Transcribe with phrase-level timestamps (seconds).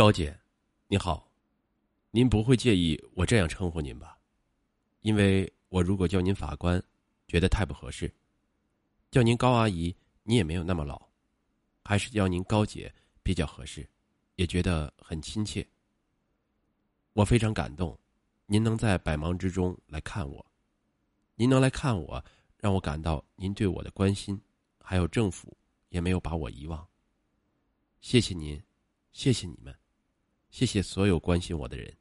[0.00, 0.34] 高姐，
[0.86, 1.30] 你好，
[2.10, 4.18] 您不会介意我这样称呼您吧？
[5.02, 6.82] 因为我如果叫您法官，
[7.26, 8.08] 觉得太不合适；
[9.10, 11.06] 叫您高阿姨，你也没有那么老，
[11.84, 12.90] 还是叫您高姐
[13.22, 13.86] 比较合适，
[14.36, 15.68] 也觉得很亲切。
[17.12, 17.94] 我非常感动，
[18.46, 20.46] 您能在百忙之中来看我，
[21.34, 22.24] 您能来看我，
[22.56, 24.40] 让我感到您对我的关心，
[24.80, 25.54] 还有政府
[25.90, 26.88] 也没有把我遗忘。
[28.00, 28.58] 谢谢您，
[29.12, 29.78] 谢谢你们。
[30.50, 31.92] 谢谢所有关心我的人。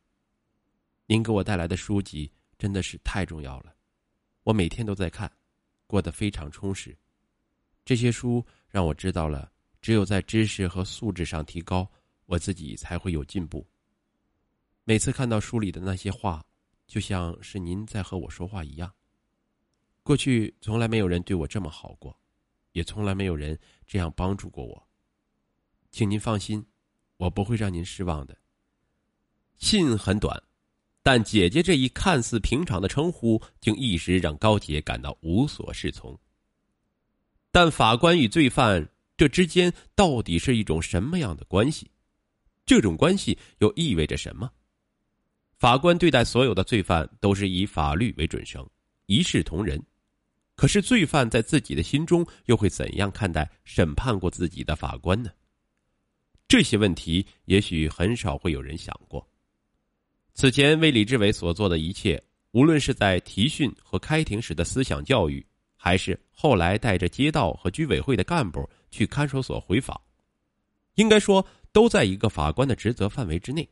[1.06, 3.76] 您给我带来的书籍真的是太重要了，
[4.44, 5.32] 我每天都在看，
[5.88, 6.96] 过得非常充实。
[7.86, 9.52] 这些书让我知道了，
[9.82, 11.90] 只有在知识和素质上提高，
[12.26, 13.66] 我自己才会有进步。
[14.84, 16.44] 每次看到书里的那些话，
[16.86, 18.92] 就像是您在和我说话一样。
[20.04, 22.20] 过去从来没有人对我这么好过，
[22.72, 24.88] 也从来没有人这样帮助过我。
[25.92, 26.66] 请您放心。
[27.20, 28.36] 我不会让您失望的。
[29.58, 30.42] 信很短，
[31.04, 36.18] 但姐姐这一看似平常的称呼，竟一时让高杰感到无所适从。
[37.52, 41.92] 但法官与罪犯这之间到底是一种什么样的关系？
[42.66, 44.50] 这种关系又意味着什么？
[45.58, 48.66] 法官对待所有的罪犯都是以法律为准绳，
[49.08, 49.84] 一视同仁。
[50.56, 55.30] 可是罪犯在自己的心中又会怎样看待审判过自己的法官呢？
[56.50, 59.26] 这些问题也许很少会有人想过。
[60.34, 62.20] 此前为李志伟所做的一切，
[62.52, 70.02] 无论是在提讯和开庭时的思想教育，还是后来带着街道和居委会的干部去看守所回访，
[70.96, 73.70] 应该说都在一个法官的职责范围之内。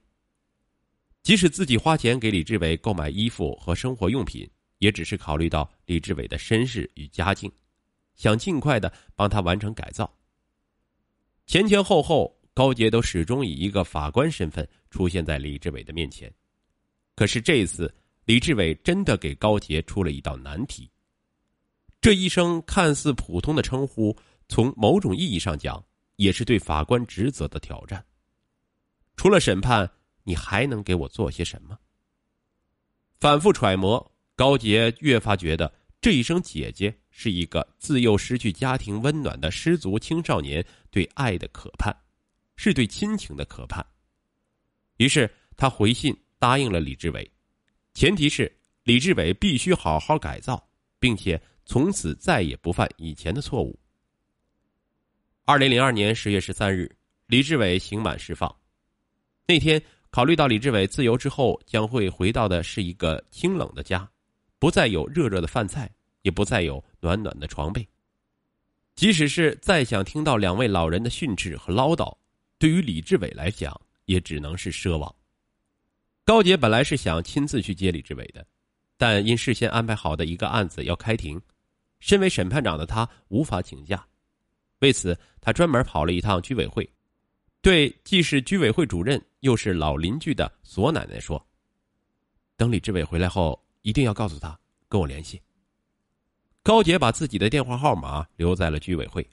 [1.23, 4.47] 即使自己花钱给李志伟购买衣服和生活用品，
[4.77, 7.51] 也只是考虑到李志伟的身世与家境，
[8.13, 10.13] 想尽快的帮他完成改造。
[11.47, 12.36] 前前后后。
[12.57, 16.33] 高杰都始终以一个法官身份出现在李志伟的面前，
[17.15, 17.93] 可是这一次
[18.25, 20.89] 李志伟真的给高杰出了一道难题。
[22.01, 24.17] 这一声看似普通的称呼，
[24.49, 25.85] 从某种意义上讲，
[26.15, 28.03] 也是对法官职责的挑战。
[29.17, 29.87] 除了审判，
[30.23, 31.77] 你还能给我做些什么？
[33.19, 41.95] 反复揣摩，高杰越发觉得这一声“姐姐”是一个自幼失去家庭温暖的失足青少年对爱的渴盼。
[42.57, 43.85] 是对亲情的渴盼，
[44.97, 47.31] 于是他回信答应了李志伟，
[47.93, 48.51] 前提是
[48.83, 50.67] 李志伟必须好好改造，
[50.99, 53.79] 并且从此再也不犯以前的错误。
[55.45, 56.93] 二零零二年十月十三日，
[57.27, 58.53] 李志伟刑满释放。
[59.45, 64.09] 那天，考虑到李志伟自由之后将会回到的是一个清冷的家，
[64.57, 65.89] 不再有热热的饭菜，
[66.23, 67.87] 也不再有暖暖的床被，
[68.95, 72.13] 即使是再想听到两位老人的训斥和唠叨。
[72.59, 75.13] 对于李志伟来讲，也只能是奢望。
[76.25, 78.45] 高杰本来是想亲自去接李志伟的，
[78.97, 81.39] 但因事先安排好的一个案子要开庭，
[81.99, 84.03] 身为审判长的他无法请假。
[84.79, 86.89] 为此，他专门跑了一趟居委会，
[87.61, 91.47] 对既是居委会主任又是老邻居的索奶奶说
[92.57, 95.39] ：“等李志伟回来后，一定要告诉他跟我联系。”
[96.63, 99.25] 高杰把自己的电话号码留在了居委会。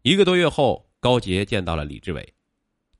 [0.00, 0.85] 一个多月后。
[1.06, 2.34] 高杰见到了李志伟，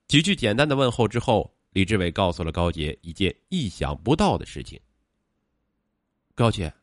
[0.07, 4.79] 几句简单的问候之后，李志伟告诉了高杰一件意想不到的事情。
[6.33, 6.73] 高姐，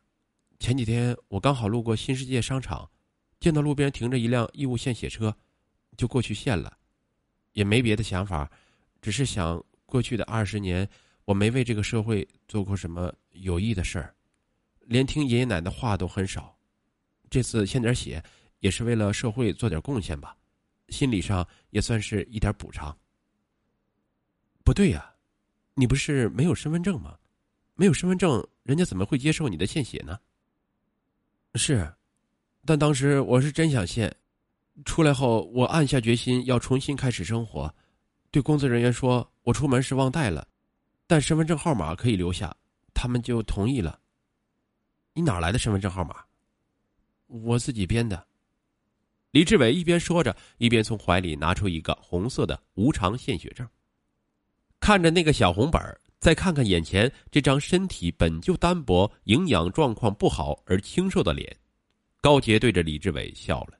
[0.59, 2.87] 前几天我刚好路过新世界商场，
[3.39, 5.35] 见到路边停着一辆义务献血车，
[5.97, 6.77] 就过去献了，
[7.53, 8.47] 也没别的想法，
[9.01, 10.87] 只是想过去的二十年
[11.23, 14.13] 我没为这个社会做过什么有益的事儿，
[14.81, 16.55] 连听爷爷奶奶话都很少，
[17.31, 18.23] 这次献点血
[18.59, 20.37] 也是为了社会做点贡献吧。
[20.89, 22.95] 心理上也算是一点补偿。
[24.63, 25.13] 不对呀，
[25.73, 27.17] 你不是没有身份证吗？
[27.75, 30.19] 没有身份证，人家怎么会接受你的献血呢？
[31.55, 31.93] 是，
[32.65, 34.15] 但当时我是真想献。
[34.83, 37.73] 出来后，我暗下决心要重新开始生活。
[38.31, 40.45] 对工作人员说，我出门时忘带了，
[41.07, 42.55] 但身份证号码可以留下，
[42.93, 43.99] 他们就同意了。
[45.13, 46.25] 你哪来的身份证号码？
[47.27, 48.27] 我自己编的。
[49.35, 53.67] 李志伟一边说着，一边从怀里拿出一个红色的无偿献血证。
[54.79, 55.81] 看着那个小红本
[56.19, 61.53] 再看看眼前这张身体本就单薄、营养状况不好而清瘦的脸，
[62.21, 63.77] 高杰对着李志伟笑了。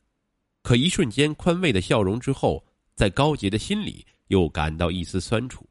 [0.61, 2.61] 可一瞬间宽慰的笑容之后，
[2.93, 5.65] 在高杰的心里又感到一丝酸楚。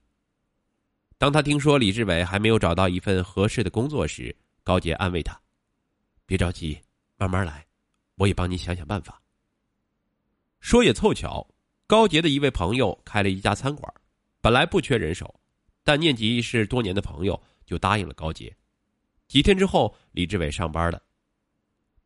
[1.19, 5.39] 当他听说李志伟还没有找到一份合适的工作时，高杰安慰他
[6.25, 6.81] ：“别着急，
[7.19, 7.67] 慢慢来，
[8.15, 9.21] 我也帮你想想办法。”
[10.65, 11.47] 说也凑巧，
[11.87, 13.95] 高杰的一位朋友开了一家餐馆，
[14.41, 15.39] 本来不缺人手，
[15.85, 18.51] 但念及是多年的朋友，就答应了高杰。
[19.29, 21.03] 几天之后，李志伟上班了。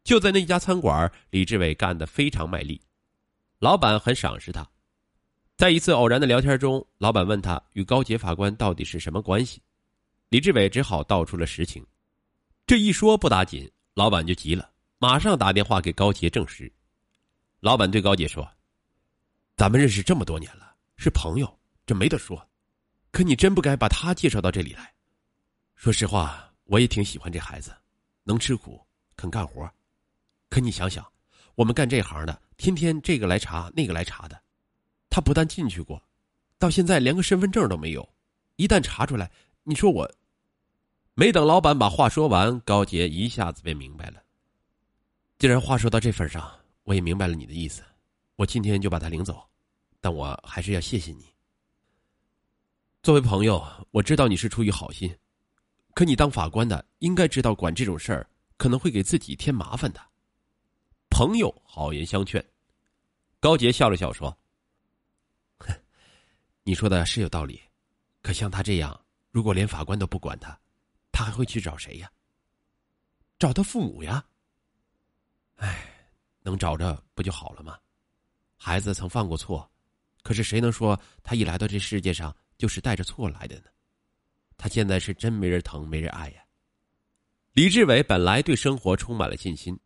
[0.02, 2.81] 就在那家餐馆，李志伟干得非常卖力，
[3.60, 4.69] 老板很赏识他。
[5.56, 9.62] 在一次偶然的聊天中，老板问他与高杰法官到底是什么关系，
[10.31, 11.87] 李志伟只好道出了实情。
[12.66, 14.69] 这一说不打紧，老板就急了，
[14.99, 16.70] 马上打电话给高杰证实。
[17.60, 18.49] 老板对高杰说
[19.56, 22.49] ：“咱们认识这么多年了，是朋友，这没得说。
[23.10, 24.94] 可你真不该把他介绍到这里来。
[25.75, 27.75] 说实话，我也挺喜欢这孩子，
[28.22, 28.81] 能吃苦，
[29.16, 29.69] 肯干活。
[30.49, 31.05] 可你想想，
[31.56, 34.40] 我们干这行的，天天这个来查，那个来查的。”
[35.11, 36.00] 他不但进去过，
[36.58, 38.08] 到现在连个身份证都没有。
[38.54, 39.28] 一旦查出来，
[39.64, 40.08] 你说我……
[41.14, 44.22] 没等老板把话说完，高杰一下子便明白了。
[45.38, 46.49] 既然话说到这份上，
[46.88, 47.85] 我也明白了你的意思，
[48.37, 49.46] 我今天就把他领走。
[50.00, 51.26] 但我还是要谢谢你。
[53.02, 55.14] 作为朋友，我知道你是出于好心，
[55.93, 58.26] 可你当法官的应该知道，管这种事儿
[58.56, 60.00] 可能会给自己添麻烦的。
[61.11, 62.43] 朋友好言相劝，
[63.38, 64.35] 高杰笑了笑说。
[65.58, 65.70] 哼
[66.62, 67.61] 你说的是有道理，
[68.23, 68.99] 可像他这样，
[69.31, 70.58] 如果连法官都不管他，
[71.12, 72.11] 他还会去找谁呀？
[73.38, 74.25] 找他父母呀。
[75.56, 75.97] 哎，
[76.48, 77.76] 能找着不就好了吗？
[78.56, 79.70] 孩子曾犯过错，
[80.22, 83.64] 可是谁能说他一来到这世界上就是带着错来的呢？
[84.56, 86.42] 他现在是真没人疼，没人爱呀。
[87.52, 89.78] 李志伟本来对生活充满了信心，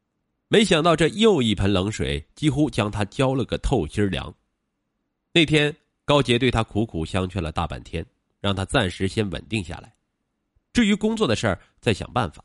[0.47, 4.33] 没想到这又一盆冷水几乎将他浇了个透心凉。
[5.33, 5.75] 那天。
[6.05, 8.05] 高杰对他苦苦相劝了大半天，
[8.41, 9.95] 让他暂时先稳定下来，
[10.73, 12.45] 至于工作的事儿再想办法。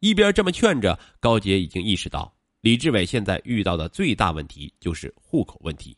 [0.00, 2.33] 一边这么劝着，高杰已经意识到
[2.64, 5.94] 李志伟现在遇到的最大问题就是户口问题，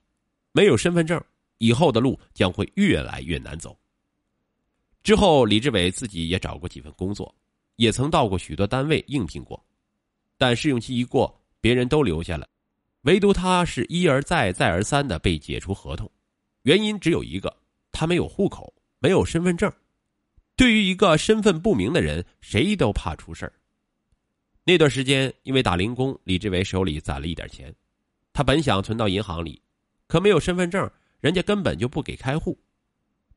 [0.51, 1.23] 没有身份证，
[1.59, 3.79] 以后的路将会越来越难走。
[5.05, 7.33] 之后，李志伟自己也找过几份工作，
[7.77, 9.65] 也曾到过许多单位应聘过，
[10.37, 12.49] 但试用期一过，别人都留下了，
[13.03, 16.11] 唯独他是一而再、再而三的被解除合同。
[16.63, 17.57] 原因只有一个，
[17.93, 19.73] 他没有户口，没有身份证。
[20.57, 23.53] 对于一个身份不明的人，谁都怕出事儿。
[24.67, 27.75] 那段时间，因为打零工，李志伟手里攒了一点钱，
[28.33, 29.63] 他本想存到银行里，
[30.09, 30.91] 可没有身份证，
[31.21, 32.59] 人家根本就不给开户。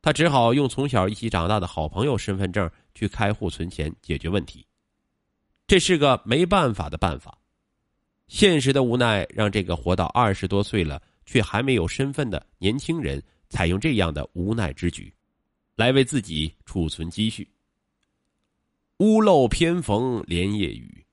[0.01, 4.65] 他只好用从小一起长大的好朋友身份证去开户存钱，解决问题。
[5.67, 7.37] 这是个没办法的办法，
[8.27, 11.01] 现实的无奈让这个活到二十多岁了。
[11.31, 15.13] 却还没有身份的年轻人采用这样的无奈之举，
[15.75, 17.47] 来为自己储存积蓄。
[18.97, 21.05] 屋漏偏逢连夜雨，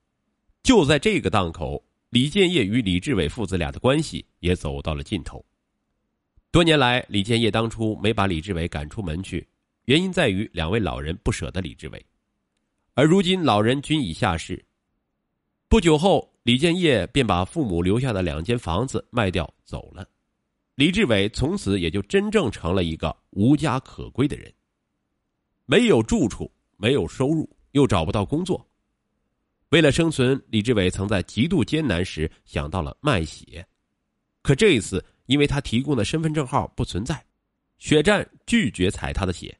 [0.66, 1.80] 就在这个档口，
[2.10, 5.46] 李建业与李志伟父子俩的关系也走到了尽头。
[6.50, 9.46] 多年来，李建业当初没把李志伟赶出门去，
[9.84, 12.04] 原因在于两位老人不舍得李志伟，
[12.94, 14.60] 而如今老人均已下世。
[15.68, 16.28] 不久后。
[16.42, 20.08] 李建业便把父母留下的两间房子卖掉走了，
[20.74, 24.52] 李志伟从此也就真正成了一个无家可归的人。
[25.64, 28.65] 没有住处，没有收入，又找不到工作。
[29.70, 33.66] 为了生存，李志伟曾在极度艰难时想到了卖血，
[34.42, 37.24] 可这一次，因为他提供的身份证号不存在，
[37.78, 39.58] 血站拒绝采他的血。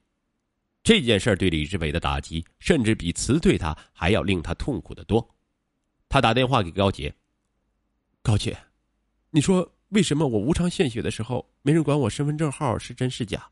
[0.84, 5.28] 这件事对李志伟的打击，甚至比辞退他还要令他痛苦的多。
[6.08, 7.12] 他打电话给高杰
[8.22, 8.56] ：“高杰，
[9.30, 13.50] 你说为什么我无偿献血的时候没人管我身份证号是真是假？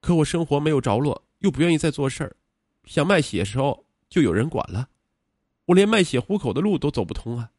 [0.00, 2.36] 可我生活没有着落，又不愿意再做事儿，
[2.84, 4.88] 想卖血时候就有人管了，
[5.66, 7.50] 我连卖血糊口的路都走不通啊！”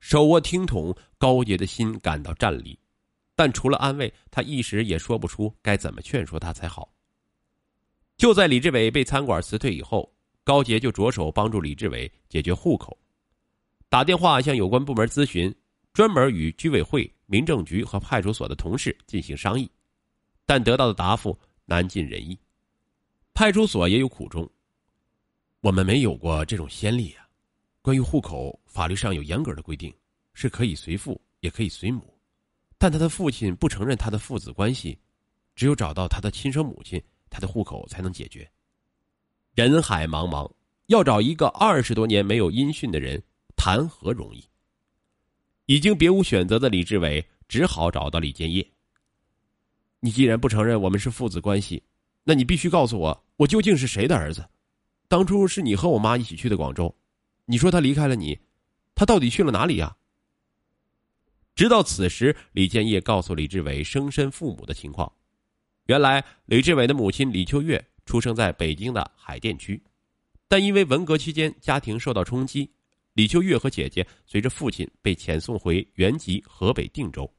[0.00, 2.78] 手握听筒，高杰的心感到战栗，
[3.34, 6.92] 但除了安慰，他一时也说不出该怎么劝说他才好。
[8.16, 10.12] 就在李志伟被餐馆辞退以后。
[10.44, 12.98] 高杰就着手帮助李志伟解决户口，
[13.88, 15.54] 打电话向有关部门咨询，
[15.92, 19.70] 专门与居委会、民政局和派出所的同事进行商议，
[20.44, 22.36] 但得到的答复难尽人意。
[23.32, 24.50] 派出所也有苦衷，
[25.62, 27.24] 我们没有过这种先例啊。
[27.82, 29.94] 关于户口，法律上有严格的规定，
[30.34, 32.12] 是可以随父也可以随母，
[32.76, 34.98] 但他的父亲不承认他的父子关系，
[35.54, 37.00] 只有找到他的亲生母亲，
[37.30, 38.50] 他的户口才能解决。
[39.54, 40.50] 人海茫茫，
[40.86, 43.22] 要找一个二十多年没有音讯的人，
[43.54, 44.44] 谈何容易？
[45.66, 48.68] 已经别无选择的李志伟只好找到李建业。
[50.00, 51.80] 你既然不承认我们是父子关系，
[52.24, 54.44] 那你必须告诉我，我究竟是谁的儿子？
[55.12, 56.96] 当初是你和我妈一起去的广州，
[57.44, 58.38] 你说他离开了你，
[58.94, 59.94] 他到底去了哪里呀？
[61.54, 65.12] 直到此时，李建业告诉李志伟生身父母的情况。
[65.84, 69.82] 原来李志伟的母亲李秋月出生在北京的海淀区，
[70.48, 72.72] 但因为文革期间家庭受到冲击，
[73.12, 77.30] 李秋月和姐姐随着父亲被遣送回原籍河北定州。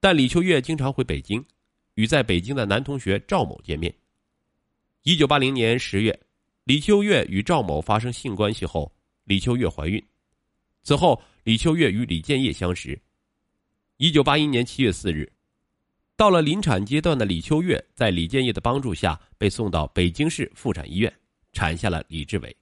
[0.00, 1.42] 但李秋月经常回北京，
[1.94, 3.96] 与在北京的男同学赵某见面。
[5.04, 6.20] 一九八零年十月，
[6.64, 8.90] 李秋月与赵某发生性关系后，
[9.24, 10.02] 李秋月怀孕。
[10.82, 12.98] 此后，李秋月与李建业相识。
[13.98, 15.30] 一九八一年七月四日，
[16.16, 21.14] 到了临产阶段的李秋月，在李建业的帮助下，被送到北京市妇产医院，
[21.52, 22.56] 产下了李志伟。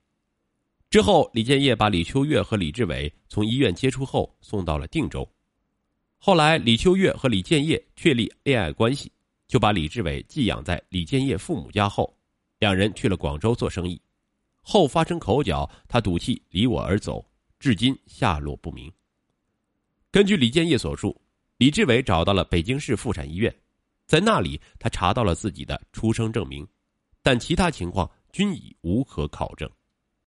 [0.91, 5.27] 之后，李建业把李秋月和李志伟从医院接出后，送到了定州。
[6.19, 9.13] 后来，李秋月和李建业确立恋爱关系，
[9.47, 12.13] 就把李志伟寄养在李建业父母家后，
[12.63, 14.01] 两人去了广州做生意，
[14.61, 17.29] 后发生口角，他赌气离我而走，
[17.59, 18.89] 至今下落不明。
[20.13, 21.21] 根据李建业所述，
[21.57, 23.53] 李志伟找到了北京市妇产医院，
[24.07, 26.65] 在那里他查到了自己的出生证明，
[27.21, 29.69] 但其他情况均已无可考证。